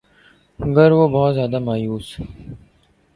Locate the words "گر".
0.59-0.91